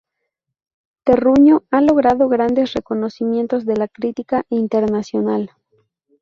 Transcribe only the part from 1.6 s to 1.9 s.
ha